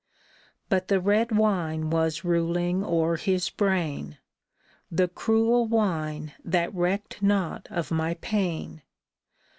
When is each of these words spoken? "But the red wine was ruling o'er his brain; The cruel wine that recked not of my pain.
"But 0.69 0.87
the 0.87 0.99
red 0.99 1.31
wine 1.31 1.91
was 1.91 2.23
ruling 2.23 2.83
o'er 2.83 3.17
his 3.17 3.51
brain; 3.51 4.17
The 4.89 5.07
cruel 5.07 5.67
wine 5.67 6.33
that 6.43 6.73
recked 6.73 7.21
not 7.21 7.67
of 7.69 7.91
my 7.91 8.15
pain. 8.15 8.81